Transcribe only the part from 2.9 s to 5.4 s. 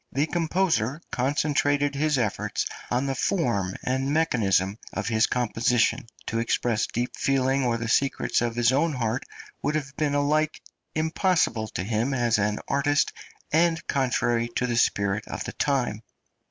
the form and mechanism of his